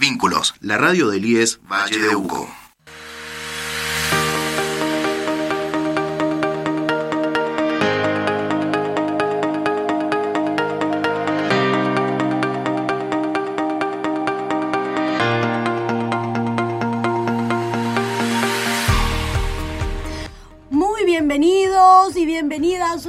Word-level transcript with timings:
Vínculos, 0.00 0.54
la 0.60 0.78
radio 0.78 1.10
del 1.10 1.26
IES 1.26 1.60
Valle 1.70 1.98
de 1.98 2.16
Uco. 2.16 2.59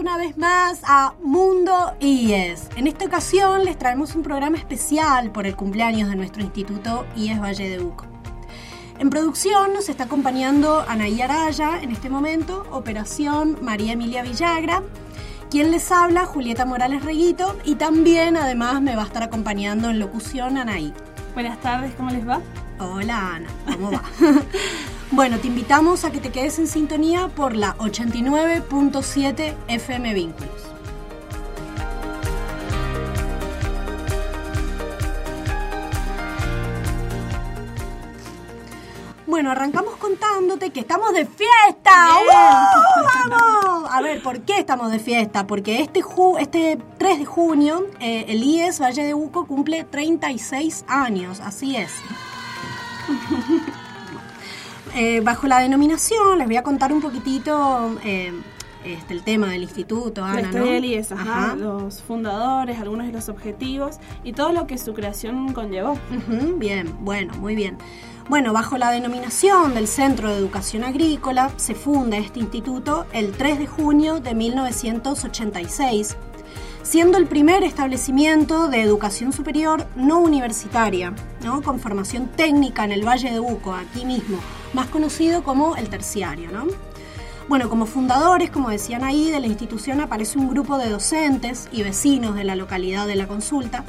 Una 0.02 0.18
vez 0.18 0.36
más 0.36 0.80
a 0.84 1.14
Mundo 1.22 1.94
IES. 2.00 2.70
En 2.76 2.88
esta 2.88 3.06
ocasión 3.06 3.64
les 3.64 3.78
traemos 3.78 4.16
un 4.16 4.24
programa 4.24 4.58
especial 4.58 5.32
por 5.32 5.46
el 5.46 5.56
cumpleaños 5.56 6.10
de 6.10 6.16
nuestro 6.16 6.42
instituto 6.42 7.06
IES 7.16 7.40
Valle 7.40 7.70
de 7.70 7.80
Uco. 7.84 8.06
En 8.98 9.12
producción 9.12 9.74
nos 9.74 9.90
está 9.90 10.06
acompañando 10.06 10.84
Anaí 10.88 11.22
Araya 11.22 11.80
en 11.84 11.92
este 11.92 12.10
momento, 12.10 12.66
Operación 12.72 13.60
María 13.62 13.94
Emilia 13.94 14.24
Villagra, 14.24 14.82
quien 15.52 15.70
les 15.70 15.92
habla 15.92 16.26
Julieta 16.26 16.66
Morales 16.66 17.06
Reguito 17.06 17.56
y 17.64 17.76
también 17.76 18.38
además 18.38 18.82
me 18.82 18.96
va 18.96 19.04
a 19.04 19.06
estar 19.06 19.22
acompañando 19.22 19.92
en 19.92 20.00
locución 20.00 20.58
Anaí. 20.58 20.96
Buenas 21.36 21.62
tardes, 21.62 21.94
¿cómo 21.94 22.10
les 22.10 22.28
va? 22.28 22.42
Hola 22.80 23.36
Ana, 23.36 23.50
¿cómo 23.68 23.92
va? 23.92 24.02
bueno, 25.12 25.40
te 25.40 25.48
invitamos 25.48 26.06
a 26.06 26.12
que 26.12 26.20
te 26.20 26.32
quedes 26.32 26.58
en 26.60 26.68
sintonía 26.68 27.28
por 27.28 27.56
la 27.56 27.78
89.7 27.78 29.56
FM 29.68 30.14
Vínculos. 30.14 30.72
Bueno, 39.28 39.52
arrancamos 39.52 39.96
contándote 39.96 40.72
que 40.72 40.82
estamos 40.82 41.14
de 41.14 41.26
fiesta. 41.26 42.10
¡Uh! 42.18 43.30
¡Vamos! 43.30 43.90
A 43.90 44.02
ver, 44.02 44.22
¿por 44.22 44.42
qué 44.42 44.60
estamos 44.60 44.92
de 44.92 45.00
fiesta? 45.00 45.48
Porque 45.48 45.82
este, 45.82 46.02
ju 46.02 46.38
este 46.38 46.78
3 46.98 47.20
de 47.20 47.26
junio 47.26 47.88
eh, 48.00 48.26
el 48.28 48.44
IES 48.44 48.82
Valle 48.82 49.04
de 49.04 49.14
Uco 49.14 49.46
cumple 49.46 49.84
36 49.86 50.84
años, 50.88 51.40
así 51.40 51.78
es. 51.78 51.92
Eh, 54.96 55.22
bajo 55.22 55.48
la 55.48 55.60
denominación, 55.60 56.38
les 56.38 56.48
voy 56.48 56.58
a 56.58 56.64
contar 56.64 56.92
un 56.92 57.02
poquitito 57.02 57.96
eh, 58.04 58.34
este, 58.84 59.14
el 59.14 59.24
tema 59.24 59.48
del 59.48 59.64
instituto, 59.64 60.24
Ana, 60.24 60.36
la 60.36 60.42
historia 60.42 60.66
¿no? 60.66 60.72
del 60.72 60.86
IES, 60.86 61.12
ajá, 61.14 61.46
Ajá. 61.46 61.56
los 61.56 62.02
fundadores, 62.02 62.80
algunos 62.80 63.08
de 63.08 63.14
los 63.14 63.30
objetivos 63.30 63.98
y 64.24 64.34
todo 64.34 64.52
lo 64.52 64.68
que 64.68 64.78
su 64.78 64.94
creación 64.94 65.54
conllevó. 65.54 65.98
Bien, 66.58 66.94
bueno, 67.00 67.34
muy 67.36 67.56
bien. 67.56 67.78
Bueno, 68.30 68.54
bajo 68.54 68.78
la 68.78 68.92
denominación 68.92 69.74
del 69.74 69.88
Centro 69.88 70.30
de 70.30 70.38
Educación 70.38 70.84
Agrícola 70.84 71.52
se 71.58 71.74
funda 71.76 72.18
este 72.18 72.40
instituto 72.40 73.06
el 73.14 73.32
3 73.32 73.60
de 73.60 73.68
junio 73.68 74.20
de 74.20 74.36
1986, 74.36 76.16
siendo 76.84 77.18
el 77.18 77.28
primer 77.28 77.64
establecimiento 77.64 78.68
de 78.68 78.82
educación 78.82 79.32
superior 79.34 79.86
no 79.96 80.20
universitaria, 80.20 81.14
¿no? 81.44 81.62
con 81.62 81.80
formación 81.80 82.28
técnica 82.28 82.84
en 82.84 82.92
el 82.92 83.08
Valle 83.08 83.32
de 83.32 83.40
Uco, 83.40 83.74
aquí 83.74 84.06
mismo, 84.06 84.38
más 84.74 84.88
conocido 84.88 85.44
como 85.44 85.76
el 85.76 85.90
terciario. 85.90 86.52
¿no? 86.52 86.68
Bueno, 87.48 87.70
como 87.70 87.86
fundadores, 87.86 88.50
como 88.50 88.70
decían 88.70 89.04
ahí, 89.04 89.30
de 89.30 89.40
la 89.40 89.48
institución 89.48 90.00
aparece 90.00 90.38
un 90.38 90.50
grupo 90.50 90.78
de 90.78 90.90
docentes 90.90 91.68
y 91.72 91.84
vecinos 91.84 92.36
de 92.36 92.44
la 92.44 92.56
localidad 92.56 93.08
de 93.08 93.16
la 93.16 93.28
consulta 93.28 93.84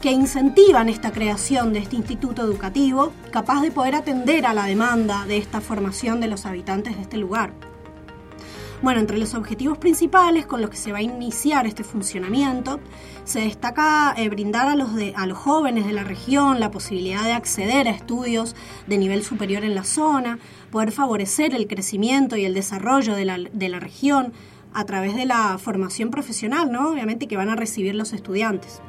que 0.00 0.12
incentivan 0.12 0.88
esta 0.88 1.10
creación 1.10 1.72
de 1.72 1.80
este 1.80 1.96
instituto 1.96 2.42
educativo 2.42 3.12
capaz 3.32 3.62
de 3.62 3.72
poder 3.72 3.96
atender 3.96 4.46
a 4.46 4.54
la 4.54 4.66
demanda 4.66 5.26
de 5.26 5.38
esta 5.38 5.60
formación 5.60 6.20
de 6.20 6.28
los 6.28 6.46
habitantes 6.46 6.96
de 6.96 7.02
este 7.02 7.16
lugar. 7.16 7.52
Bueno, 8.80 9.00
entre 9.00 9.18
los 9.18 9.34
objetivos 9.34 9.76
principales 9.76 10.46
con 10.46 10.60
los 10.60 10.70
que 10.70 10.76
se 10.76 10.92
va 10.92 10.98
a 10.98 11.02
iniciar 11.02 11.66
este 11.66 11.82
funcionamiento, 11.82 12.78
se 13.24 13.40
destaca 13.40 14.14
eh, 14.16 14.28
brindar 14.28 14.68
a 14.68 14.76
los, 14.76 14.94
de- 14.94 15.12
a 15.16 15.26
los 15.26 15.36
jóvenes 15.36 15.84
de 15.84 15.92
la 15.92 16.04
región 16.04 16.60
la 16.60 16.70
posibilidad 16.70 17.24
de 17.24 17.32
acceder 17.32 17.88
a 17.88 17.90
estudios 17.90 18.54
de 18.86 18.98
nivel 18.98 19.24
superior 19.24 19.64
en 19.64 19.74
la 19.74 19.82
zona, 19.82 20.38
poder 20.70 20.92
favorecer 20.92 21.54
el 21.56 21.66
crecimiento 21.66 22.36
y 22.36 22.44
el 22.44 22.54
desarrollo 22.54 23.14
de 23.16 23.24
la, 23.24 23.38
de 23.52 23.68
la 23.68 23.80
región 23.80 24.32
a 24.72 24.84
través 24.84 25.16
de 25.16 25.26
la 25.26 25.58
formación 25.58 26.10
profesional, 26.10 26.70
¿no? 26.70 26.90
Obviamente 26.90 27.26
que 27.26 27.36
van 27.36 27.48
a 27.48 27.56
recibir 27.56 27.96
los 27.96 28.12
estudiantes. 28.12 28.80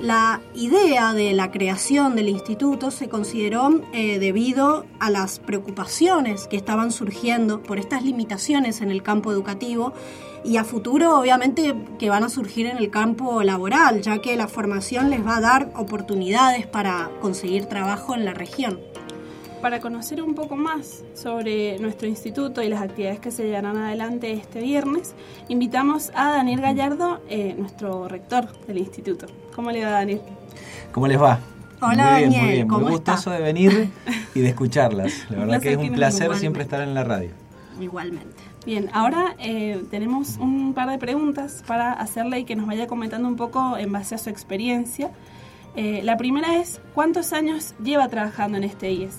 La 0.00 0.42
idea 0.54 1.14
de 1.14 1.32
la 1.32 1.50
creación 1.50 2.16
del 2.16 2.28
instituto 2.28 2.90
se 2.90 3.08
consideró 3.08 3.80
eh, 3.94 4.18
debido 4.18 4.84
a 5.00 5.08
las 5.08 5.38
preocupaciones 5.38 6.46
que 6.48 6.58
estaban 6.58 6.92
surgiendo 6.92 7.62
por 7.62 7.78
estas 7.78 8.04
limitaciones 8.04 8.82
en 8.82 8.90
el 8.90 9.02
campo 9.02 9.32
educativo 9.32 9.94
y 10.44 10.58
a 10.58 10.64
futuro 10.64 11.18
obviamente 11.18 11.74
que 11.98 12.10
van 12.10 12.24
a 12.24 12.28
surgir 12.28 12.66
en 12.66 12.76
el 12.76 12.90
campo 12.90 13.42
laboral, 13.42 14.02
ya 14.02 14.18
que 14.18 14.36
la 14.36 14.48
formación 14.48 15.08
les 15.08 15.26
va 15.26 15.38
a 15.38 15.40
dar 15.40 15.72
oportunidades 15.74 16.66
para 16.66 17.10
conseguir 17.22 17.64
trabajo 17.64 18.14
en 18.14 18.26
la 18.26 18.34
región. 18.34 18.78
Para 19.60 19.80
conocer 19.80 20.22
un 20.22 20.34
poco 20.34 20.54
más 20.54 21.02
sobre 21.14 21.78
nuestro 21.78 22.06
instituto 22.06 22.62
y 22.62 22.68
las 22.68 22.82
actividades 22.82 23.20
que 23.20 23.30
se 23.30 23.44
llevarán 23.44 23.76
adelante 23.76 24.32
este 24.32 24.60
viernes, 24.60 25.14
invitamos 25.48 26.12
a 26.14 26.30
Daniel 26.30 26.60
Gallardo, 26.60 27.20
eh, 27.28 27.54
nuestro 27.58 28.06
rector 28.06 28.48
del 28.66 28.78
instituto. 28.78 29.26
¿Cómo 29.54 29.70
le 29.70 29.84
va, 29.84 29.90
Daniel? 29.90 30.20
¿Cómo 30.92 31.06
les 31.08 31.20
va? 31.20 31.40
Hola, 31.80 32.12
muy 32.12 32.20
bien, 32.20 32.30
Daniel, 32.30 32.42
muy 32.42 32.52
bien. 32.52 32.68
¿cómo 32.68 32.80
Muy 32.82 32.92
gustoso 32.92 33.30
de 33.30 33.40
venir 33.40 33.90
y 34.34 34.40
de 34.40 34.48
escucharlas. 34.48 35.12
La 35.30 35.38
verdad 35.40 35.60
que 35.60 35.72
es 35.72 35.78
un 35.78 35.92
placer, 35.92 36.34
siempre 36.36 36.62
estar 36.62 36.82
en 36.82 36.94
la 36.94 37.04
radio. 37.04 37.30
Igualmente. 37.80 38.42
Bien, 38.66 38.90
ahora 38.92 39.36
eh, 39.38 39.84
tenemos 39.90 40.36
un 40.38 40.74
par 40.74 40.90
de 40.90 40.98
preguntas 40.98 41.62
para 41.66 41.92
hacerle 41.92 42.40
y 42.40 42.44
que 42.44 42.56
nos 42.56 42.66
vaya 42.66 42.86
comentando 42.86 43.28
un 43.28 43.36
poco 43.36 43.78
en 43.78 43.90
base 43.90 44.14
a 44.14 44.18
su 44.18 44.28
experiencia. 44.28 45.10
Eh, 45.76 46.00
la 46.02 46.16
primera 46.16 46.56
es, 46.56 46.80
¿cuántos 46.94 47.32
años 47.32 47.74
lleva 47.82 48.08
trabajando 48.08 48.58
en 48.58 48.64
este 48.64 48.90
IES? 48.92 49.16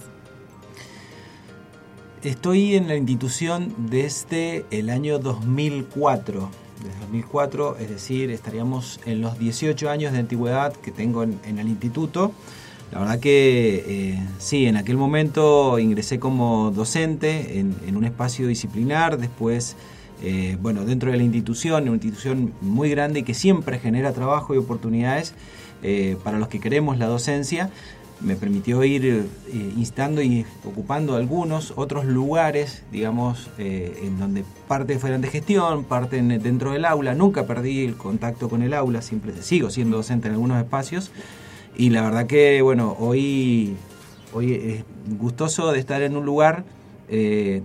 Estoy 2.27 2.75
en 2.75 2.89
la 2.89 2.97
institución 2.97 3.73
desde 3.77 4.65
el 4.69 4.89
año 4.89 5.17
2004. 5.17 6.49
Desde 6.83 6.99
2004, 6.99 7.77
es 7.79 7.89
decir, 7.89 8.31
estaríamos 8.31 8.99
en 9.05 9.21
los 9.21 9.39
18 9.39 9.89
años 9.89 10.11
de 10.11 10.19
antigüedad 10.19 10.73
que 10.73 10.91
tengo 10.91 11.23
en, 11.23 11.39
en 11.45 11.57
el 11.57 11.69
instituto. 11.69 12.33
La 12.91 12.99
verdad 12.99 13.21
que 13.21 13.85
eh, 13.87 14.19
sí, 14.39 14.66
en 14.66 14.75
aquel 14.75 14.97
momento 14.97 15.79
ingresé 15.79 16.19
como 16.19 16.71
docente 16.71 17.59
en, 17.59 17.95
un 17.95 18.03
espacio 18.03 18.45
disciplinar, 18.45 19.17
después, 19.17 19.77
eh, 20.21 20.57
bueno, 20.61 20.83
dentro 20.83 21.11
de 21.11 21.16
la 21.16 21.23
institución, 21.23 21.83
una 21.83 21.93
institución 21.93 22.51
muy 22.59 22.89
grande 22.89 23.23
que 23.23 23.35
siempre 23.35 23.79
genera 23.79 24.11
trabajo 24.11 24.53
y 24.53 24.57
oportunidades 24.57 25.33
eh, 25.81 26.17
para 26.25 26.39
los 26.39 26.49
que 26.49 26.59
queremos 26.59 26.97
la 26.97 27.05
docencia 27.05 27.69
me 28.19 28.35
permitió 28.35 28.83
ir 28.83 29.05
eh, 29.05 29.25
instando 29.78 30.22
y 30.23 30.45
ocupando 30.66 31.16
algunos 31.16 31.73
otros 31.75 32.05
lugares, 32.05 32.83
digamos, 32.91 33.50
eh, 33.59 34.00
en 34.03 34.17
donde 34.17 34.44
parte 34.67 34.97
fueran 34.97 35.22
de 35.22 35.28
gestión, 35.28 35.83
parte 35.83 36.17
en- 36.17 36.41
dentro 36.41 36.72
del 36.72 36.85
aula. 36.85 37.13
Nunca 37.13 37.45
perdí 37.45 37.85
el 37.85 37.95
contacto 37.95 38.50
con 38.50 38.63
el 38.63 38.73
aula, 38.73 39.01
siempre 39.03 39.33
sigo 39.41 39.69
siendo 39.69 39.97
docente 39.97 40.28
en 40.28 40.33
algunos 40.33 40.57
espacios. 40.57 41.11
Y 41.75 41.91
la 41.91 42.01
verdad 42.01 42.25
que, 42.25 42.61
bueno, 42.63 42.95
hoy, 43.00 43.75
hoy 44.34 44.53
es 44.53 44.84
gustoso 45.19 45.72
de 45.72 45.79
estar 45.79 46.01
en 46.01 46.17
un 46.17 46.25
lugar 46.25 46.63
eh, 47.09 47.61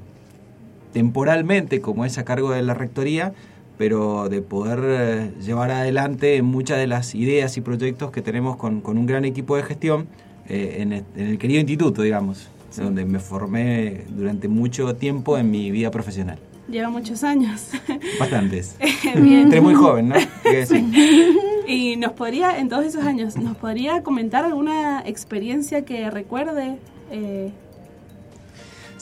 temporalmente, 0.92 1.80
como 1.80 2.04
es 2.04 2.19
a 2.19 2.24
cargo 2.24 2.50
de 2.50 2.62
la 2.62 2.74
rectoría, 2.74 3.32
pero 3.78 4.28
de 4.28 4.42
poder 4.42 4.80
eh, 4.84 5.30
llevar 5.42 5.70
adelante 5.70 6.40
muchas 6.42 6.78
de 6.78 6.86
las 6.86 7.14
ideas 7.14 7.56
y 7.56 7.62
proyectos 7.62 8.10
que 8.10 8.20
tenemos 8.20 8.56
con, 8.56 8.80
con 8.82 8.98
un 8.98 9.06
gran 9.06 9.24
equipo 9.24 9.56
de 9.56 9.62
gestión 9.62 10.06
eh, 10.48 10.76
en, 10.80 10.92
el, 10.92 11.05
en 11.16 11.26
el 11.28 11.38
querido 11.38 11.61
instituto, 11.61 12.02
digamos, 12.02 12.49
donde 12.76 13.05
me 13.05 13.19
formé 13.19 14.05
durante 14.08 14.49
mucho 14.49 14.94
tiempo 14.96 15.37
en 15.37 15.50
mi 15.50 15.70
vida 15.70 15.90
profesional. 15.90 16.38
Lleva 16.69 16.88
muchos 16.88 17.22
años. 17.25 17.69
Bastantes. 18.19 18.76
Bien. 19.14 19.40
Entré 19.40 19.61
muy 19.61 19.75
joven, 19.75 20.08
¿no? 20.08 20.14
Sí. 20.66 21.37
Y 21.66 21.96
nos 21.96 22.12
podría, 22.12 22.58
en 22.58 22.69
todos 22.69 22.84
esos 22.84 23.05
años, 23.05 23.37
¿nos 23.37 23.56
podría 23.56 24.02
comentar 24.02 24.44
alguna 24.44 25.02
experiencia 25.06 25.84
que 25.84 26.11
recuerde? 26.11 26.76
Eh, 27.11 27.52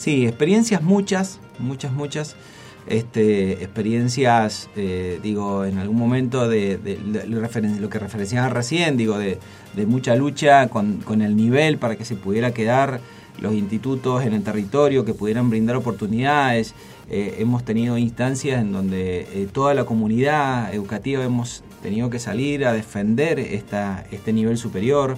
Sí, 0.01 0.25
experiencias 0.25 0.81
muchas, 0.81 1.39
muchas, 1.59 1.93
muchas. 1.93 2.35
Este, 2.87 3.63
experiencias, 3.63 4.69
eh, 4.75 5.19
digo, 5.21 5.65
en 5.65 5.77
algún 5.77 5.97
momento 5.97 6.49
de, 6.49 6.79
lo, 7.27 7.89
que 7.89 7.99
referenciaba 7.99 8.49
recién, 8.49 8.97
digo, 8.97 9.17
de, 9.19 9.37
mucha 9.85 10.15
lucha 10.15 10.67
con, 10.67 10.97
con 10.97 11.21
el 11.21 11.35
nivel 11.35 11.77
para 11.77 11.95
que 11.95 12.05
se 12.05 12.15
pudiera 12.15 12.51
quedar 12.53 12.99
los 13.39 13.53
institutos 13.53 14.25
en 14.25 14.33
el 14.33 14.43
territorio, 14.43 15.05
que 15.05 15.13
pudieran 15.13 15.49
brindar 15.49 15.75
oportunidades. 15.75 16.73
Eh, 17.09 17.35
hemos 17.39 17.63
tenido 17.63 17.97
instancias 17.97 18.59
en 18.61 18.71
donde 18.71 19.21
eh, 19.21 19.47
toda 19.51 19.73
la 19.73 19.85
comunidad 19.85 20.73
educativa 20.73 21.23
hemos 21.23 21.63
tenido 21.83 22.09
que 22.09 22.19
salir 22.19 22.65
a 22.65 22.73
defender 22.73 23.39
esta, 23.39 24.05
este 24.11 24.33
nivel 24.33 24.57
superior. 24.57 25.17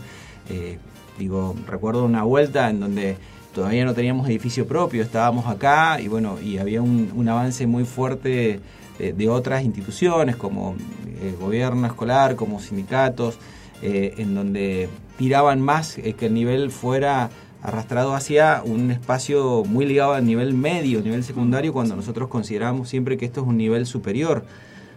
Digo, 1.18 1.56
recuerdo 1.68 2.06
una 2.06 2.24
vuelta 2.24 2.70
en 2.70 2.80
donde 2.80 3.18
todavía 3.54 3.86
no 3.86 3.94
teníamos 3.94 4.28
edificio 4.28 4.68
propio, 4.68 5.04
estábamos 5.04 5.48
acá 5.48 6.00
y 6.02 6.08
bueno, 6.08 6.40
y 6.42 6.58
había 6.58 6.82
un, 6.82 7.28
avance 7.28 7.68
muy 7.68 7.86
fuerte 7.86 8.60
de, 9.00 9.30
otras 9.30 9.64
instituciones 9.64 10.36
como 10.36 10.76
el 11.22 11.36
gobierno 11.38 11.88
escolar, 11.88 12.36
como 12.36 12.60
sindicatos, 12.60 13.38
en 13.82 14.34
donde 14.36 14.90
tiraban 15.18 15.62
más 15.62 15.96
que 15.96 16.26
el 16.26 16.34
nivel 16.34 16.72
fuera 16.72 17.30
arrastrado 17.64 18.14
hacia 18.14 18.62
un 18.64 18.92
espacio 18.92 19.64
muy 19.64 19.86
ligado 19.86 20.14
al 20.14 20.26
nivel 20.26 20.54
medio, 20.54 21.02
nivel 21.02 21.24
secundario, 21.24 21.72
cuando 21.72 21.96
nosotros 21.96 22.28
consideramos 22.28 22.90
siempre 22.90 23.18
que 23.18 23.26
esto 23.26 23.42
es 23.42 23.48
un 23.48 23.58
nivel 23.58 23.86
superior. 23.86 24.44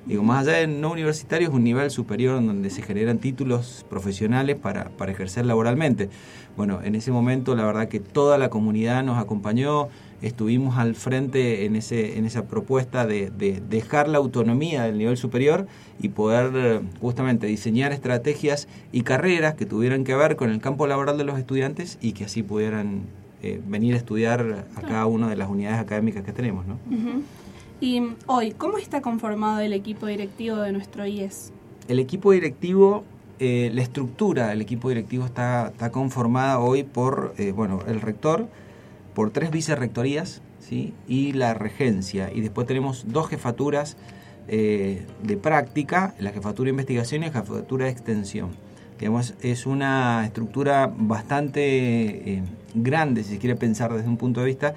Digo, 0.06 0.23
más 0.23 0.47
allá 0.47 0.58
de 0.58 0.69
no 0.69 0.93
universitario, 0.93 1.49
es 1.49 1.55
un 1.55 1.64
nivel 1.64 1.91
superior 1.91 2.38
en 2.38 2.47
donde 2.47 2.70
se 2.70 2.81
generan 2.81 3.19
títulos 3.19 3.85
profesionales 3.91 4.56
para, 4.56 4.91
para 4.91 5.11
ejercer 5.11 5.44
laboralmente. 5.47 6.11
Bueno, 6.56 6.81
en 6.82 6.94
ese 6.94 7.11
momento 7.11 7.56
la 7.56 7.67
verdad 7.67 7.88
que 7.88 7.99
toda 7.99 8.38
la 8.38 8.49
comunidad 8.49 9.03
nos 9.03 9.19
acompañó, 9.19 9.88
estuvimos 10.23 10.79
al 10.79 10.94
frente 10.94 11.64
en, 11.64 11.75
ese, 11.75 12.19
en 12.19 12.25
esa 12.25 12.47
propuesta 12.47 13.05
de, 13.05 13.31
dejar 13.69 14.08
la 14.08 14.19
autonomía 14.19 14.85
del 14.85 14.97
nivel 14.97 15.17
superior 15.17 15.67
y 16.00 16.11
poder 16.11 16.52
eh, 16.55 16.81
justamente 17.00 17.49
diseñar 17.49 17.93
estrategias 17.93 18.69
y 18.93 19.02
carreras 19.02 19.55
que 19.55 19.67
tuvieran 19.67 20.05
que 20.05 20.14
ver 20.14 20.37
con 20.37 20.50
el 20.50 20.61
campo 20.61 20.87
laboral 20.87 21.19
de 21.19 21.25
los 21.25 21.38
estudiantes 21.38 21.99
y 22.00 22.12
que 22.12 22.25
así 22.25 22.44
pudieran 22.44 23.02
eh, 23.43 23.61
venir 23.67 23.94
a 23.94 23.97
estudiar 23.97 24.67
a 24.76 24.81
cada 24.82 25.06
una 25.06 25.29
de 25.29 25.37
las 25.37 25.49
unidades 25.49 25.81
académicas 25.81 26.25
que 26.25 26.32
tenemos. 26.32 26.64
¿no? 26.67 26.79
Y 27.81 28.02
hoy, 28.26 28.52
¿cómo 28.52 28.78
está 28.78 29.02
conformado 29.02 29.61
el 29.61 29.73
equipo 29.73 30.06
directivo 30.06 30.56
de 30.56 30.73
nuestro 30.73 31.06
IES? 31.06 31.52
El 31.88 31.99
equipo 31.99 32.32
directivo 32.32 33.05
eh, 33.38 33.70
la 33.75 33.82
estructura 33.82 34.49
del 34.49 34.62
equipo 34.62 34.88
directivo 34.88 35.26
está, 35.26 35.69
está 35.69 35.90
conformada 35.90 36.58
hoy 36.58 36.84
por 36.84 37.34
bueno, 37.55 37.81
el 37.87 38.00
rector, 38.00 38.49
por 39.14 39.31
tres 39.31 39.50
vicerrectorías 39.50 40.40
¿sí? 40.58 40.94
y 41.06 41.32
la 41.32 41.55
regencia. 41.55 42.31
Y 42.32 42.40
después 42.40 42.67
tenemos 42.67 43.05
dos 43.08 43.28
jefaturas 43.28 43.96
eh, 44.49 45.05
de 45.23 45.37
práctica, 45.37 46.14
la 46.20 46.31
jefatura 46.31 46.67
de 46.67 46.70
investigación 46.70 47.23
y 47.23 47.26
la 47.26 47.32
jefatura 47.32 47.87
de 47.87 47.90
extensión. 47.90 48.50
Digamos, 48.99 49.34
es 49.40 49.67
una 49.67 50.25
estructura 50.25 50.93
bastante 50.96 52.34
eh, 52.34 52.43
grande, 52.75 53.25
si 53.25 53.34
se 53.34 53.38
quiere 53.38 53.56
pensar 53.56 53.93
desde 53.93 54.08
un 54.08 54.17
punto 54.17 54.40
de 54.40 54.46
vista, 54.46 54.75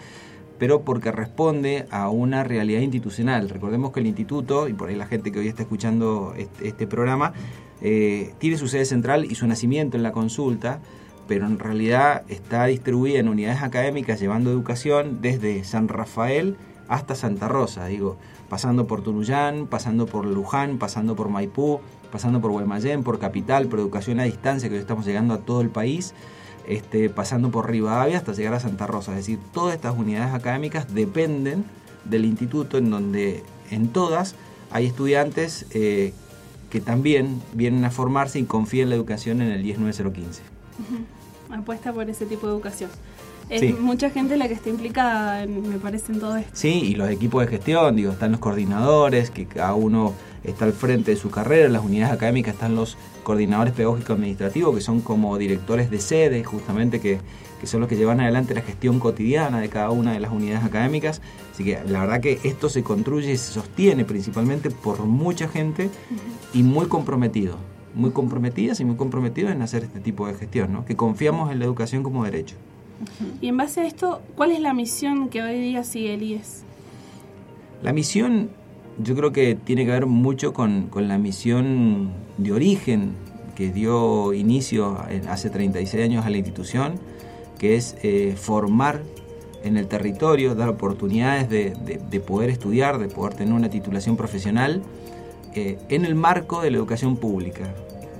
pero 0.59 0.81
porque 0.81 1.11
responde 1.11 1.87
a 1.89 2.09
una 2.09 2.43
realidad 2.43 2.81
institucional. 2.81 3.49
Recordemos 3.49 3.91
que 3.91 4.01
el 4.01 4.07
instituto, 4.07 4.67
y 4.67 4.73
por 4.73 4.89
ahí 4.89 4.95
la 4.95 5.07
gente 5.07 5.31
que 5.31 5.39
hoy 5.39 5.47
está 5.47 5.63
escuchando 5.63 6.33
este, 6.37 6.67
este 6.67 6.85
programa, 6.85 7.33
eh, 7.81 8.33
tiene 8.39 8.57
su 8.57 8.67
sede 8.67 8.85
central 8.85 9.25
y 9.25 9.35
su 9.35 9.47
nacimiento 9.47 9.95
en 9.95 10.03
la 10.03 10.11
consulta, 10.11 10.81
pero 11.27 11.45
en 11.45 11.59
realidad 11.59 12.23
está 12.27 12.65
distribuida 12.65 13.19
en 13.19 13.29
unidades 13.29 13.63
académicas 13.63 14.19
llevando 14.19 14.51
educación 14.51 15.21
desde 15.21 15.63
San 15.63 15.87
Rafael 15.87 16.57
hasta 16.89 17.15
Santa 17.15 17.47
Rosa, 17.47 17.85
digo, 17.85 18.17
pasando 18.49 18.87
por 18.87 19.03
Tunuyán, 19.03 19.67
pasando 19.67 20.07
por 20.07 20.25
Luján, 20.25 20.79
pasando 20.79 21.15
por 21.15 21.29
Maipú, 21.29 21.79
pasando 22.11 22.41
por 22.41 22.51
Guaymallén, 22.51 23.03
por 23.03 23.19
Capital, 23.19 23.67
por 23.67 23.79
educación 23.79 24.19
a 24.19 24.23
distancia, 24.23 24.67
que 24.67 24.75
hoy 24.75 24.81
estamos 24.81 25.05
llegando 25.05 25.35
a 25.35 25.37
todo 25.37 25.61
el 25.61 25.69
país, 25.69 26.13
este, 26.69 27.09
pasando 27.09 27.51
por 27.51 27.69
Rivadavia 27.69 28.17
hasta 28.17 28.31
llegar 28.31 28.53
a 28.53 28.59
Santa 28.59 28.87
Rosa. 28.87 29.11
Es 29.11 29.17
decir, 29.17 29.39
todas 29.53 29.75
estas 29.75 29.97
unidades 29.97 30.33
académicas 30.33 30.93
dependen 30.93 31.65
del 32.05 32.23
instituto 32.23 32.77
en 32.77 32.89
donde 32.89 33.43
en 33.71 33.89
todas 33.89 34.35
hay 34.71 34.85
estudiantes 34.85 35.65
eh, 35.71 36.13
que 36.69 36.79
también 36.79 37.41
vienen 37.53 37.83
a 37.85 37.91
formarse 37.91 38.39
y 38.39 38.43
confían 38.43 38.89
la 38.89 38.95
educación 38.95 39.41
en 39.41 39.49
el 39.49 39.63
19015 39.63 40.43
apuesta 41.57 41.93
por 41.93 42.09
ese 42.09 42.25
tipo 42.25 42.47
de 42.47 42.53
educación. 42.53 42.89
Es 43.49 43.79
mucha 43.79 44.11
gente 44.11 44.37
la 44.37 44.47
que 44.47 44.53
está 44.53 44.69
implicada, 44.69 45.45
me 45.47 45.79
parece, 45.79 46.13
en 46.13 46.19
todo 46.19 46.37
esto. 46.37 46.51
Sí, 46.53 46.83
y 46.85 46.95
los 46.95 47.09
equipos 47.09 47.43
de 47.43 47.49
gestión, 47.49 47.95
digo, 47.95 48.11
están 48.11 48.31
los 48.31 48.39
coordinadores, 48.39 49.31
que 49.31 49.47
cada 49.47 49.73
uno 49.73 50.13
está 50.43 50.65
al 50.65 50.73
frente 50.73 51.11
de 51.11 51.17
su 51.17 51.31
carrera, 51.31 51.65
en 51.65 51.73
las 51.73 51.83
unidades 51.83 52.13
académicas 52.13 52.53
están 52.53 52.75
los 52.75 52.95
coordinadores 53.23 53.73
pedagógicos 53.73 54.11
administrativos, 54.11 54.75
que 54.75 54.81
son 54.81 55.01
como 55.01 55.35
directores 55.39 55.89
de 55.89 55.99
sede, 55.99 56.43
justamente, 56.43 56.99
que, 56.99 57.19
son 57.63 57.81
los 57.81 57.89
que 57.89 57.97
llevan 57.97 58.19
adelante 58.21 58.53
la 58.53 58.61
gestión 58.61 58.99
cotidiana 58.99 59.59
de 59.59 59.69
cada 59.69 59.89
una 59.89 60.13
de 60.13 60.19
las 60.19 60.31
unidades 60.31 60.63
académicas. 60.63 61.19
Así 61.51 61.63
que 61.63 61.79
la 61.87 62.01
verdad 62.01 62.21
que 62.21 62.39
esto 62.43 62.69
se 62.69 62.83
construye 62.83 63.33
y 63.33 63.37
se 63.37 63.51
sostiene 63.51 64.05
principalmente 64.05 64.69
por 64.69 64.99
mucha 64.99 65.47
gente 65.47 65.89
y 66.53 66.63
muy 66.63 66.85
comprometido 66.85 67.57
muy 67.99 68.11
comprometidas 68.11 68.79
y 68.79 68.85
muy 68.85 68.95
comprometidos 68.95 69.51
en 69.51 69.61
hacer 69.61 69.83
este 69.83 69.99
tipo 69.99 70.27
de 70.27 70.33
gestión, 70.33 70.71
¿no? 70.73 70.85
que 70.85 70.95
confiamos 70.95 71.51
en 71.51 71.59
la 71.59 71.65
educación 71.65 72.03
como 72.03 72.23
derecho. 72.23 72.55
Y 73.41 73.47
en 73.47 73.57
base 73.57 73.81
a 73.81 73.87
esto, 73.87 74.21
¿cuál 74.35 74.51
es 74.51 74.59
la 74.59 74.73
misión 74.73 75.29
que 75.29 75.41
hoy 75.41 75.59
día 75.59 75.83
sigue 75.83 76.13
el 76.15 76.23
IES? 76.23 76.63
La 77.81 77.93
misión 77.93 78.49
yo 79.01 79.15
creo 79.15 79.31
que 79.31 79.55
tiene 79.55 79.85
que 79.85 79.91
ver 79.91 80.05
mucho 80.05 80.53
con, 80.53 80.89
la 80.95 81.17
misión 81.17 82.11
de 82.37 82.51
origen 82.51 83.13
que 83.55 83.71
dio 83.71 84.33
inicio 84.33 84.97
hace 85.29 85.49
36 85.49 86.03
años 86.03 86.25
a 86.25 86.29
la 86.29 86.37
institución, 86.37 86.95
que 87.57 87.75
es 87.75 87.97
eh, 88.03 88.35
formar 88.37 89.01
en 89.63 89.77
el 89.77 89.87
territorio, 89.87 90.55
dar 90.55 90.69
oportunidades 90.69 91.49
de, 91.49 92.19
poder 92.25 92.49
estudiar, 92.49 92.97
de 92.97 93.07
poder 93.07 93.33
tener 93.33 93.53
una 93.53 93.69
titulación 93.69 94.15
profesional 94.15 94.81
eh, 95.53 95.77
en 95.89 96.05
el 96.05 96.15
marco 96.15 96.61
de 96.61 96.71
la 96.71 96.77
educación 96.77 97.17
pública. 97.17 97.73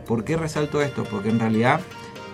¿Por 0.09 0.23
qué 0.23 0.37
resalto 0.37 0.81
esto? 0.81 1.03
Porque 1.03 1.29
en 1.29 1.39
realidad 1.39 1.81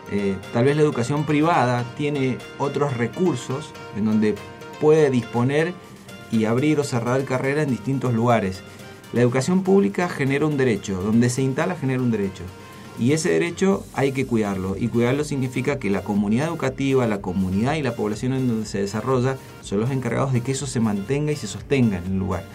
eh, 0.09 0.37
tal 0.53 0.63
vez 0.63 0.77
la 0.77 0.81
educación 0.81 1.25
privada 1.25 1.83
tiene 1.97 2.37
otros 2.57 2.95
recursos 2.95 3.71
en 3.97 4.05
donde 4.05 4.35
puede 4.79 5.09
disponer 5.09 5.73
y 6.31 6.45
abrir 6.45 6.79
o 6.79 6.85
cerrar 6.85 7.25
carrera 7.25 7.63
en 7.63 7.69
distintos 7.69 8.13
lugares. 8.13 8.61
La 9.11 9.19
educación 9.19 9.61
pública 9.63 10.07
genera 10.07 10.45
un 10.45 10.55
derecho, 10.55 11.01
donde 11.01 11.29
se 11.29 11.41
instala 11.41 11.75
genera 11.75 12.01
un 12.01 12.11
derecho. 12.11 12.43
Y 12.97 13.11
ese 13.11 13.31
derecho 13.31 13.85
hay 13.93 14.13
que 14.13 14.25
cuidarlo. 14.25 14.77
Y 14.77 14.87
cuidarlo 14.87 15.25
significa 15.25 15.77
que 15.77 15.89
la 15.89 16.01
comunidad 16.01 16.47
educativa, 16.47 17.05
la 17.07 17.19
comunidad 17.19 17.75
y 17.75 17.81
la 17.81 17.97
población 17.97 18.31
en 18.31 18.47
donde 18.47 18.67
se 18.67 18.79
desarrolla 18.79 19.35
son 19.61 19.81
los 19.81 19.91
encargados 19.91 20.31
de 20.31 20.39
que 20.39 20.53
eso 20.53 20.65
se 20.65 20.79
mantenga 20.79 21.33
y 21.33 21.35
se 21.35 21.47
sostenga 21.47 21.97
en 21.97 22.05
el 22.05 22.19
lugar. 22.19 22.45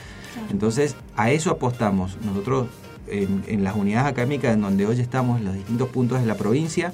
Entonces, 0.51 0.97
a 1.15 1.31
eso 1.31 1.51
apostamos. 1.51 2.17
Nosotros 2.25 2.69
en, 3.11 3.65
las 3.65 3.77
unidades 3.77 4.11
académicas 4.11 4.55
en 4.55 4.61
donde 4.61 4.87
hoy 4.87 5.01
estamos 5.01 5.39
en 5.39 5.45
los 5.45 5.55
distintos 5.55 5.89
puntos 5.89 6.21
de 6.21 6.27
la 6.27 6.37
provincia, 6.37 6.93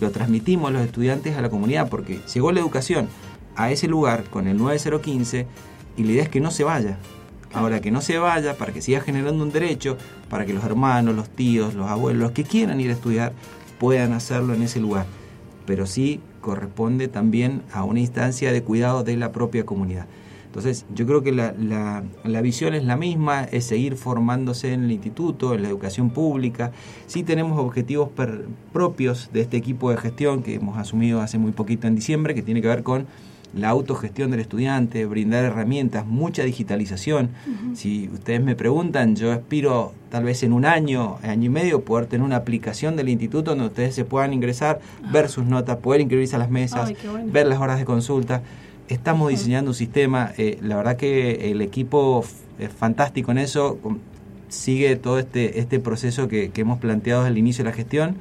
lo 0.00 0.10
transmitimos 0.10 0.68
a 0.68 0.72
los 0.72 0.82
estudiantes 0.82 1.36
a 1.36 1.42
la 1.42 1.50
comunidad, 1.50 1.88
porque 1.88 2.20
llegó 2.32 2.52
la 2.52 2.60
educación 2.60 3.08
a 3.56 3.70
ese 3.70 3.88
lugar 3.88 4.24
con 4.24 4.46
el 4.46 4.56
9015 4.56 5.46
y 5.96 6.04
la 6.04 6.12
idea 6.12 6.22
es 6.24 6.28
que 6.28 6.40
no 6.40 6.50
se 6.50 6.64
vaya. 6.64 6.98
Ahora 7.52 7.80
que 7.80 7.90
no 7.90 8.00
se 8.00 8.18
vaya, 8.18 8.56
para 8.56 8.72
que 8.72 8.80
siga 8.80 9.00
generando 9.00 9.44
un 9.44 9.52
derecho, 9.52 9.98
para 10.30 10.46
que 10.46 10.54
los 10.54 10.64
hermanos, 10.64 11.14
los 11.14 11.28
tíos, 11.28 11.74
los 11.74 11.88
abuelos, 11.88 12.22
los 12.22 12.32
que 12.32 12.44
quieran 12.44 12.80
ir 12.80 12.90
a 12.90 12.94
estudiar, 12.94 13.32
puedan 13.78 14.12
hacerlo 14.14 14.54
en 14.54 14.62
ese 14.62 14.80
lugar. 14.80 15.04
Pero 15.66 15.86
sí 15.86 16.20
corresponde 16.40 17.08
también 17.08 17.62
a 17.72 17.84
una 17.84 18.00
instancia 18.00 18.52
de 18.52 18.62
cuidado 18.62 19.04
de 19.04 19.16
la 19.16 19.32
propia 19.32 19.66
comunidad. 19.66 20.06
Entonces, 20.52 20.84
yo 20.94 21.06
creo 21.06 21.22
que 21.22 21.32
la, 21.32 21.54
la, 22.24 22.40
visión 22.42 22.74
es 22.74 22.84
la 22.84 22.98
misma, 22.98 23.44
es 23.44 23.64
seguir 23.64 23.96
formándose 23.96 24.74
en 24.74 24.84
el 24.84 24.92
instituto, 24.92 25.54
en 25.54 25.62
la 25.62 25.68
educación 25.68 26.10
pública. 26.10 26.72
Sí 27.06 27.22
tenemos 27.22 27.58
objetivos 27.58 28.10
propios 28.70 29.30
de 29.32 29.40
este 29.40 29.56
equipo 29.56 29.90
de 29.90 29.96
gestión 29.96 30.42
que 30.42 30.56
hemos 30.56 30.76
asumido 30.76 31.22
hace 31.22 31.38
muy 31.38 31.52
poquito 31.52 31.86
en 31.86 31.94
diciembre, 31.94 32.34
que 32.34 32.42
tiene 32.42 32.60
que 32.60 32.68
ver 32.68 32.82
con 32.82 33.06
la 33.54 33.70
autogestión 33.70 34.30
del 34.30 34.40
estudiante, 34.40 35.06
brindar 35.06 35.42
herramientas, 35.42 36.06
mucha 36.06 36.42
digitalización. 36.42 37.30
Si 37.72 38.10
ustedes 38.12 38.42
me 38.42 38.54
preguntan, 38.54 39.16
yo 39.16 39.32
aspiro 39.32 39.94
tal 40.10 40.24
vez 40.24 40.42
en 40.42 40.52
un 40.52 40.66
año, 40.66 41.16
año 41.22 41.46
y 41.46 41.48
medio, 41.48 41.82
poder 41.82 42.04
tener 42.04 42.26
una 42.26 42.36
aplicación 42.36 42.94
del 42.94 43.08
instituto 43.08 43.52
donde 43.52 43.68
ustedes 43.68 43.94
se 43.94 44.04
puedan 44.04 44.34
ingresar, 44.34 44.80
ver 45.10 45.30
sus 45.30 45.46
notas, 45.46 45.78
poder 45.78 46.02
inscribirse 46.02 46.36
a 46.36 46.38
las 46.38 46.50
mesas, 46.50 46.92
ver 47.24 47.46
las 47.46 47.58
horas 47.58 47.78
de 47.78 47.86
consulta. 47.86 48.42
Estamos 48.88 49.30
diseñando 49.30 49.70
un 49.70 49.74
sistema, 49.74 50.32
eh, 50.36 50.58
la 50.60 50.76
verdad 50.76 50.96
que 50.96 51.50
el 51.50 51.60
equipo 51.62 52.24
es 52.58 52.70
fantástico 52.70 53.30
en 53.30 53.38
eso, 53.38 53.78
sigue 54.48 54.96
todo 54.96 55.18
este, 55.18 55.60
este 55.60 55.80
proceso 55.80 56.28
que, 56.28 56.50
hemos 56.54 56.78
planteado 56.78 57.22
desde 57.22 57.32
el 57.32 57.38
inicio 57.38 57.64
de 57.64 57.70
la 57.70 57.76
gestión. 57.76 58.16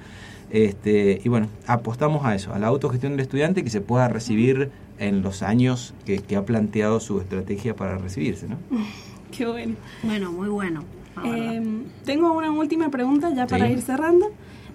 Este, 0.49 1.21
y 1.23 1.29
bueno, 1.29 1.47
apostamos 1.65 2.25
a 2.25 2.35
eso, 2.35 2.53
a 2.53 2.59
la 2.59 2.67
autogestión 2.67 3.13
del 3.13 3.21
estudiante 3.21 3.63
que 3.63 3.69
se 3.69 3.81
pueda 3.81 4.07
recibir 4.07 4.69
en 4.99 5.21
los 5.21 5.43
años 5.43 5.93
que, 6.05 6.23
ha 6.35 6.45
planteado 6.45 6.99
su 6.99 7.19
estrategia 7.19 7.75
para 7.75 7.97
recibirse. 7.97 8.47
¿no? 8.47 8.57
Qué 9.35 9.45
bueno. 9.45 9.75
Bueno, 10.03 10.31
muy 10.31 10.49
bueno. 10.49 10.83
Eh, 11.25 11.61
tengo 12.05 12.31
una 12.31 12.51
última 12.51 12.89
pregunta 12.89 13.33
ya 13.33 13.47
para 13.47 13.69
ir 13.69 13.81
cerrando. 13.81 14.31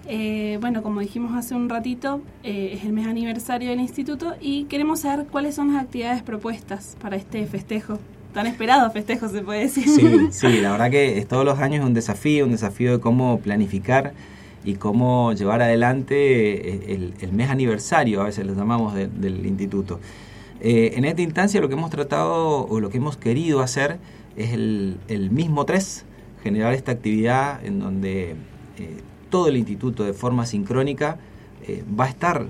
Eh, 0.09 0.57
bueno, 0.61 0.83
como 0.83 1.01
dijimos 1.01 1.35
hace 1.35 1.53
un 1.53 1.67
ratito, 1.67 2.21
eh, 2.43 2.71
es 2.73 2.85
el 2.85 2.93
mes 2.93 3.07
aniversario 3.07 3.69
del 3.69 3.81
instituto 3.81 4.35
y 4.39 4.63
queremos 4.65 5.01
saber 5.01 5.25
cuáles 5.27 5.55
son 5.55 5.73
las 5.73 5.83
actividades 5.83 6.23
propuestas 6.23 6.95
para 7.01 7.17
este 7.17 7.45
festejo. 7.45 7.99
Tan 8.33 8.47
esperado 8.47 8.89
festejo, 8.91 9.27
se 9.27 9.41
puede 9.41 9.61
decir. 9.61 9.83
Sí, 9.85 10.27
sí, 10.31 10.61
la 10.61 10.71
verdad 10.71 10.91
que 10.91 11.25
todos 11.27 11.43
los 11.43 11.59
años 11.59 11.81
es 11.81 11.85
un 11.85 11.93
desafío, 11.93 12.45
un 12.45 12.51
desafío 12.51 12.93
de 12.93 12.99
cómo 13.01 13.39
planificar 13.39 14.13
y 14.63 14.75
cómo 14.75 15.33
llevar 15.33 15.61
adelante 15.61 16.93
el, 16.93 17.33
mes 17.33 17.49
aniversario, 17.49 18.21
a 18.21 18.25
veces 18.25 18.45
lo 18.45 18.53
llamamos 18.53 18.93
del 18.95 19.45
instituto. 19.45 19.99
en 20.59 21.05
esta 21.05 21.21
instancia 21.21 21.61
lo 21.61 21.69
que 21.69 21.75
hemos 21.75 21.89
tratado 21.89 22.65
o 22.65 22.79
lo 22.79 22.89
que 22.89 22.97
hemos 22.97 23.15
querido 23.15 23.61
hacer 23.61 23.97
es 24.35 24.51
el, 24.51 25.29
mismo 25.31 25.65
3, 25.65 26.05
generar 26.43 26.73
esta 26.73 26.91
actividad 26.91 27.63
en 27.65 27.79
donde 27.79 28.35
todo 29.29 29.47
el 29.47 29.57
instituto 29.57 30.03
de 30.03 30.13
forma 30.13 30.45
sincrónica 30.45 31.17
va 31.99 32.05
a 32.05 32.09
estar 32.09 32.47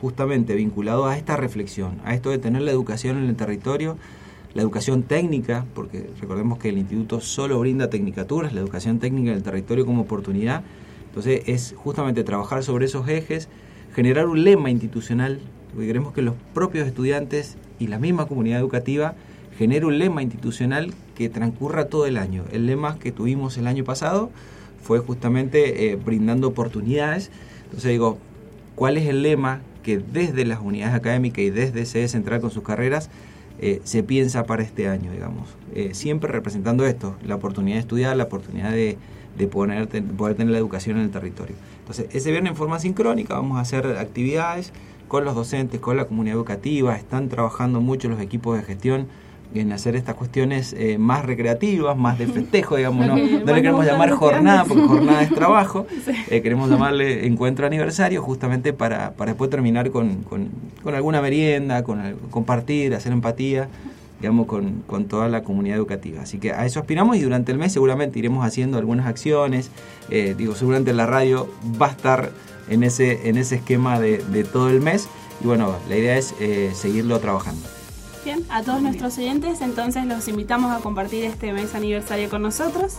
justamente 0.00 0.54
vinculado 0.54 1.06
a 1.06 1.16
esta 1.16 1.36
reflexión, 1.36 2.00
a 2.04 2.14
esto 2.14 2.30
de 2.30 2.38
tener 2.38 2.62
la 2.62 2.70
educación 2.70 3.18
en 3.18 3.28
el 3.28 3.36
territorio, 3.36 3.96
la 4.54 4.62
educación 4.62 5.02
técnica, 5.02 5.66
porque 5.74 6.08
recordemos 6.20 6.58
que 6.58 6.68
el 6.68 6.78
instituto 6.78 7.20
solo 7.20 7.58
brinda 7.58 7.90
tecnicaturas, 7.90 8.52
la 8.52 8.60
educación 8.60 8.98
técnica 8.98 9.30
en 9.30 9.36
el 9.36 9.42
territorio 9.42 9.84
como 9.84 10.02
oportunidad. 10.02 10.62
Entonces 11.08 11.42
es 11.46 11.74
justamente 11.76 12.24
trabajar 12.24 12.62
sobre 12.62 12.86
esos 12.86 13.08
ejes, 13.08 13.48
generar 13.94 14.26
un 14.26 14.44
lema 14.44 14.70
institucional, 14.70 15.40
porque 15.72 15.86
queremos 15.86 16.12
que 16.12 16.22
los 16.22 16.34
propios 16.54 16.86
estudiantes 16.86 17.56
y 17.78 17.88
la 17.88 17.98
misma 17.98 18.26
comunidad 18.26 18.60
educativa 18.60 19.14
genere 19.56 19.86
un 19.86 19.98
lema 19.98 20.22
institucional 20.22 20.92
que 21.16 21.28
transcurra 21.28 21.86
todo 21.86 22.06
el 22.06 22.16
año. 22.16 22.44
El 22.52 22.66
lema 22.66 22.98
que 22.98 23.10
tuvimos 23.10 23.58
el 23.58 23.66
año 23.66 23.84
pasado 23.84 24.30
fue 24.82 24.98
justamente 25.00 25.90
eh, 25.90 25.96
brindando 25.96 26.48
oportunidades. 26.48 27.30
Entonces 27.64 27.90
digo, 27.90 28.18
¿cuál 28.74 28.96
es 28.96 29.06
el 29.06 29.22
lema 29.22 29.60
que 29.82 29.98
desde 29.98 30.44
las 30.44 30.60
unidades 30.60 30.94
académicas 30.94 31.44
y 31.44 31.50
desde 31.50 31.86
sede 31.86 32.08
central 32.08 32.40
con 32.40 32.50
sus 32.50 32.62
carreras 32.62 33.10
eh, 33.60 33.80
se 33.82 34.04
piensa 34.04 34.44
para 34.44 34.62
este 34.62 34.88
año, 34.88 35.10
digamos. 35.10 35.48
Eh, 35.74 35.90
siempre 35.92 36.30
representando 36.30 36.86
esto, 36.86 37.16
la 37.24 37.34
oportunidad 37.34 37.76
de 37.76 37.80
estudiar, 37.80 38.16
la 38.16 38.24
oportunidad 38.24 38.70
de, 38.70 38.96
poder, 39.50 39.88
poder 40.16 40.36
tener 40.36 40.52
la 40.52 40.58
educación 40.58 40.98
en 40.98 41.04
el 41.04 41.10
territorio. 41.10 41.56
Entonces, 41.80 42.06
ese 42.12 42.30
viernes 42.30 42.52
en 42.52 42.56
forma 42.56 42.78
sincrónica 42.78 43.34
vamos 43.34 43.58
a 43.58 43.62
hacer 43.62 43.86
actividades 43.98 44.72
con 45.08 45.24
los 45.24 45.34
docentes, 45.34 45.80
con 45.80 45.96
la 45.96 46.04
comunidad 46.04 46.36
educativa, 46.36 46.94
están 46.96 47.28
trabajando 47.28 47.80
mucho 47.80 48.08
los 48.08 48.20
equipos 48.20 48.56
de 48.56 48.62
gestión 48.62 49.08
en 49.54 49.72
hacer 49.72 49.96
estas 49.96 50.14
cuestiones 50.14 50.74
eh, 50.76 50.98
más 50.98 51.24
recreativas, 51.24 51.96
más 51.96 52.18
de 52.18 52.26
festejo, 52.26 52.76
digamos, 52.76 53.06
no, 53.06 53.16
le 53.16 53.54
queremos 53.54 53.84
llamar 53.84 54.10
jornada, 54.10 54.64
porque 54.64 54.82
jornada 54.82 55.22
es 55.22 55.34
trabajo, 55.34 55.86
eh, 56.30 56.42
queremos 56.42 56.70
llamarle 56.70 57.26
encuentro 57.26 57.66
aniversario 57.66 58.22
justamente 58.22 58.72
para, 58.72 59.12
para 59.12 59.32
después 59.32 59.50
terminar 59.50 59.90
con, 59.90 60.22
con, 60.22 60.48
alguna 60.94 61.20
merienda, 61.20 61.82
con 61.82 62.16
compartir, 62.30 62.94
hacer 62.94 63.12
empatía, 63.12 63.68
digamos, 64.20 64.46
con, 64.46 64.82
con, 64.86 65.06
toda 65.06 65.28
la 65.28 65.42
comunidad 65.42 65.76
educativa. 65.76 66.22
Así 66.22 66.38
que 66.38 66.52
a 66.52 66.66
eso 66.66 66.80
aspiramos 66.80 67.16
y 67.16 67.20
durante 67.20 67.52
el 67.52 67.58
mes 67.58 67.72
seguramente 67.72 68.18
iremos 68.18 68.44
haciendo 68.44 68.78
algunas 68.78 69.06
acciones, 69.06 69.70
eh, 70.10 70.34
digo, 70.36 70.54
seguramente 70.54 70.92
la 70.92 71.06
radio 71.06 71.48
va 71.80 71.86
a 71.86 71.90
estar 71.90 72.30
en 72.68 72.82
ese, 72.82 73.28
en 73.28 73.38
ese 73.38 73.56
esquema 73.56 74.00
de, 74.00 74.18
de 74.18 74.44
todo 74.44 74.68
el 74.68 74.80
mes. 74.80 75.08
Y 75.42 75.46
bueno, 75.46 75.76
la 75.88 75.96
idea 75.96 76.16
es 76.18 76.34
seguirlo 76.72 77.20
trabajando 77.20 77.77
a 78.50 78.62
todos 78.62 78.82
nuestros 78.82 79.16
oyentes, 79.18 79.60
entonces 79.60 80.04
los 80.04 80.28
invitamos 80.28 80.76
a 80.76 80.80
compartir 80.80 81.24
este 81.24 81.52
mes 81.52 81.74
aniversario 81.74 82.28
con 82.28 82.42
nosotros. 82.42 82.96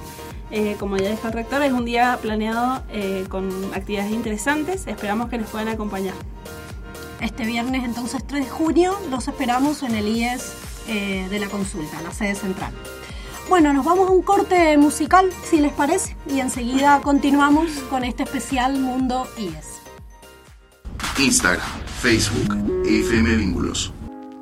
Eh, 0.51 0.75
como 0.79 0.97
ya 0.97 1.11
dijo 1.11 1.27
el 1.27 1.33
rector, 1.33 1.61
es 1.61 1.71
un 1.71 1.85
día 1.85 2.17
planeado 2.21 2.81
eh, 2.91 3.25
con 3.29 3.49
actividades 3.73 4.11
interesantes. 4.11 4.87
Esperamos 4.87 5.29
que 5.29 5.37
nos 5.37 5.49
puedan 5.49 5.67
acompañar. 5.67 6.15
Este 7.21 7.45
viernes, 7.45 7.83
entonces 7.83 8.25
3 8.25 8.45
de 8.45 8.49
junio, 8.49 8.97
los 9.11 9.27
esperamos 9.27 9.83
en 9.83 9.95
el 9.95 10.07
IES 10.07 10.53
eh, 10.87 11.27
de 11.29 11.39
la 11.39 11.47
consulta, 11.47 12.01
la 12.01 12.11
sede 12.11 12.35
central. 12.35 12.73
Bueno, 13.49 13.73
nos 13.73 13.85
vamos 13.85 14.09
a 14.09 14.11
un 14.11 14.21
corte 14.21 14.77
musical, 14.77 15.29
si 15.43 15.59
les 15.59 15.73
parece, 15.73 16.15
y 16.27 16.39
enseguida 16.39 17.01
continuamos 17.01 17.69
con 17.89 18.03
este 18.03 18.23
especial 18.23 18.79
Mundo 18.79 19.27
IES. 19.37 19.65
Instagram, 21.19 21.67
Facebook, 22.01 22.55
FM 22.85 23.35
Vínculos. 23.35 23.93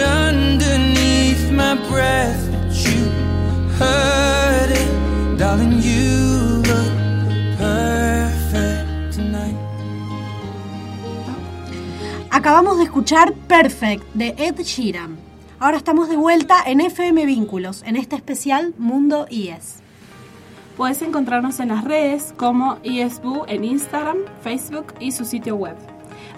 underneath 0.00 1.50
my 1.50 1.74
breath, 1.88 2.48
perfect. 7.58 9.18
Acabamos 12.30 12.78
de 12.78 12.84
escuchar 12.84 13.32
Perfect 13.48 14.04
de 14.14 14.34
Ed 14.38 14.60
Sheeran. 14.62 15.18
Ahora 15.58 15.78
estamos 15.78 16.08
de 16.08 16.16
vuelta 16.16 16.62
en 16.64 16.80
FM 16.80 17.26
Vínculos, 17.26 17.82
en 17.84 17.96
este 17.96 18.14
especial 18.14 18.72
Mundo 18.78 19.26
IES. 19.28 19.79
Puedes 20.76 21.02
encontrarnos 21.02 21.60
en 21.60 21.68
las 21.68 21.84
redes 21.84 22.32
como 22.36 22.78
IESBU 22.82 23.44
en 23.48 23.64
Instagram, 23.64 24.18
Facebook 24.42 24.94
y 24.98 25.12
su 25.12 25.24
sitio 25.24 25.56
web. 25.56 25.76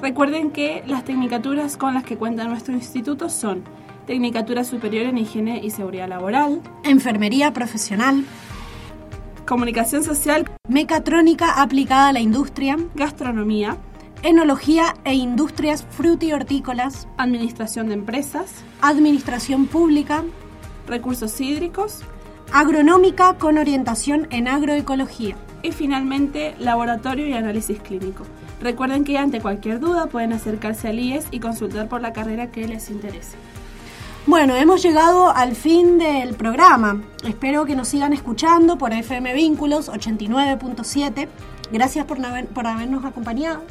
Recuerden 0.00 0.50
que 0.50 0.82
las 0.86 1.04
tecnicaturas 1.04 1.76
con 1.76 1.94
las 1.94 2.04
que 2.04 2.16
cuenta 2.16 2.44
nuestro 2.44 2.74
instituto 2.74 3.28
son 3.28 3.62
Tecnicatura 4.06 4.64
Superior 4.64 5.06
en 5.06 5.18
Higiene 5.18 5.60
y 5.62 5.70
Seguridad 5.70 6.08
Laboral, 6.08 6.60
Enfermería 6.82 7.52
Profesional, 7.52 8.24
Comunicación 9.46 10.02
Social, 10.02 10.50
Mecatrónica 10.68 11.62
aplicada 11.62 12.08
a 12.08 12.12
la 12.12 12.20
industria, 12.20 12.78
Gastronomía, 12.94 13.76
Enología 14.24 14.94
e 15.04 15.14
Industrias 15.14 15.84
Fruti-Hortícolas, 15.90 17.06
Administración 17.16 17.88
de 17.88 17.94
Empresas, 17.94 18.64
Administración 18.80 19.66
Pública, 19.66 20.24
Recursos 20.86 21.40
Hídricos, 21.40 22.02
Agronómica 22.54 23.38
con 23.38 23.56
orientación 23.56 24.26
en 24.30 24.46
agroecología. 24.46 25.36
Y 25.62 25.72
finalmente, 25.72 26.54
Laboratorio 26.58 27.26
y 27.26 27.32
Análisis 27.32 27.80
Clínico. 27.80 28.24
Recuerden 28.60 29.04
que 29.04 29.16
ante 29.16 29.40
cualquier 29.40 29.80
duda 29.80 30.06
pueden 30.08 30.34
acercarse 30.34 30.88
al 30.88 30.98
IES 30.98 31.28
y 31.30 31.40
consultar 31.40 31.88
por 31.88 32.02
la 32.02 32.12
carrera 32.12 32.48
que 32.48 32.68
les 32.68 32.90
interese. 32.90 33.38
Bueno, 34.26 34.54
hemos 34.54 34.82
llegado 34.82 35.30
al 35.30 35.56
fin 35.56 35.96
del 35.96 36.34
programa. 36.34 37.00
Espero 37.24 37.64
que 37.64 37.74
nos 37.74 37.88
sigan 37.88 38.12
escuchando 38.12 38.76
por 38.76 38.92
FM 38.92 39.32
Vínculos 39.32 39.88
89.7. 39.88 41.28
Gracias 41.72 42.04
por, 42.04 42.18
por 42.48 42.66
habernos 42.66 43.04
acompañado. 43.06 43.62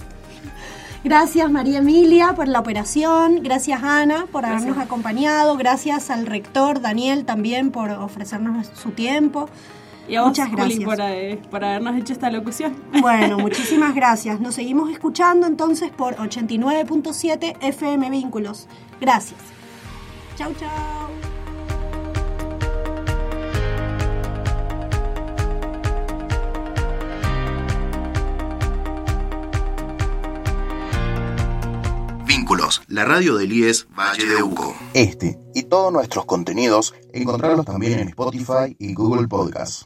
Gracias 1.03 1.49
María 1.49 1.79
Emilia 1.79 2.33
por 2.35 2.47
la 2.47 2.59
operación, 2.59 3.41
gracias 3.41 3.81
Ana 3.81 4.27
por 4.31 4.45
habernos 4.45 4.77
acompañado, 4.77 5.57
gracias 5.57 6.11
al 6.11 6.27
rector 6.27 6.79
Daniel 6.79 7.25
también 7.25 7.71
por 7.71 7.89
ofrecernos 7.89 8.67
su 8.75 8.91
tiempo. 8.91 9.49
Y 10.07 10.15
a 10.15 10.23
Muchas 10.23 10.51
gracias 10.51 10.83
por, 10.83 10.99
eh, 10.99 11.39
por, 11.49 11.63
habernos 11.63 11.95
hecho 11.97 12.13
esta 12.13 12.29
locución. 12.29 12.75
Bueno, 13.01 13.37
muchísimas 13.39 13.95
gracias. 13.95 14.39
Nos 14.41 14.55
seguimos 14.55 14.91
escuchando 14.91 15.47
entonces 15.47 15.89
por 15.89 16.15
89.7 16.15 17.55
FM 17.61 18.09
Vínculos. 18.09 18.67
Gracias. 18.99 19.39
Chau, 20.37 20.53
chau. 20.59 21.30
La 32.87 33.05
radio 33.05 33.35
del 33.35 33.51
IES 33.51 33.87
Valle 33.97 34.25
de 34.25 34.43
Uco. 34.43 34.75
Este 34.93 35.37
y 35.53 35.63
todos 35.63 35.91
nuestros 35.91 36.25
contenidos 36.25 36.93
encontrarlos 37.13 37.65
también 37.65 37.99
en 37.99 38.09
Spotify 38.09 38.75
y 38.79 38.93
Google 38.93 39.27
Podcasts. 39.27 39.85